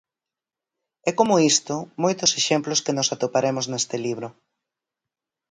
[1.09, 4.27] E como isto, moitos exemplos que nos atoparemos neste libro.